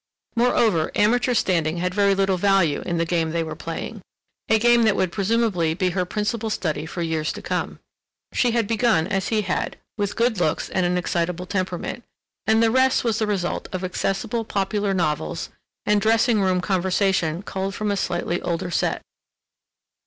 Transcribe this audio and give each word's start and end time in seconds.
Moreover, 0.35 0.89
amateur 0.95 1.35
standing 1.35 1.77
had 1.77 1.93
very 1.93 2.15
little 2.15 2.37
value 2.37 2.81
in 2.87 2.97
the 2.97 3.05
game 3.05 3.29
they 3.29 3.43
were 3.43 3.55
playing, 3.55 4.01
a 4.49 4.57
game 4.57 4.81
that 4.81 4.95
would 4.95 5.11
presumably 5.11 5.75
be 5.75 5.91
her 5.91 6.05
principal 6.05 6.49
study 6.49 6.87
for 6.87 7.03
years 7.03 7.31
to 7.33 7.41
come. 7.43 7.77
She 8.33 8.49
had 8.49 8.65
begun 8.65 9.05
as 9.05 9.27
he 9.27 9.43
had, 9.43 9.77
with 9.99 10.15
good 10.15 10.39
looks 10.39 10.69
and 10.69 10.87
an 10.87 10.97
excitable 10.97 11.45
temperament, 11.45 12.03
and 12.47 12.63
the 12.63 12.71
rest 12.71 13.03
was 13.03 13.19
the 13.19 13.27
result 13.27 13.67
of 13.71 13.83
accessible 13.83 14.43
popular 14.43 14.95
novels 14.95 15.49
and 15.85 16.01
dressing 16.01 16.41
room 16.41 16.61
conversation 16.61 17.43
culled 17.43 17.75
from 17.75 17.91
a 17.91 17.95
slightly 17.95 18.41
older 18.41 18.71
set. 18.71 19.03